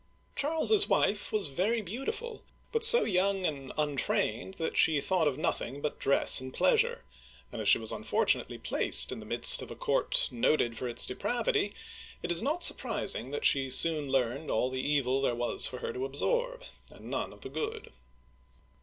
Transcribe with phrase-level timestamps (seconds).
[0.35, 2.21] Charles's wife was very Digitized by Google CHARLES VI.
[2.25, 5.99] (1380 1422) 17s beautiful, but so young and untrained that she thought of nothing but
[5.99, 7.03] dress and pleasure;
[7.51, 10.87] and as she was unfortu nately placed in the midst of a court noted for
[10.87, 11.75] its depravity,
[12.23, 15.93] it is not surprising that she soon learned all the evil there was for her
[15.93, 17.91] to absorb, and none of the good.